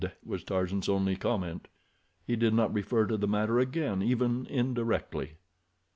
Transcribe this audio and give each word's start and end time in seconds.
was 0.25 0.43
Tarzan's 0.43 0.89
only 0.89 1.15
comment. 1.15 1.67
He 2.25 2.35
did 2.35 2.55
not 2.55 2.73
refer 2.73 3.05
to 3.05 3.17
the 3.17 3.27
matter 3.27 3.59
again 3.59 4.01
even 4.01 4.47
indirectly. 4.47 5.35